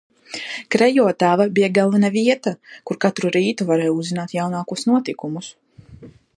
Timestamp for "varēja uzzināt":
3.73-4.37